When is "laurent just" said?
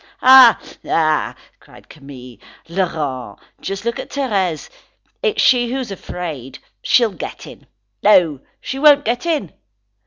2.67-3.85